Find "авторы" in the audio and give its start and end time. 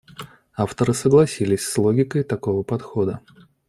0.55-0.95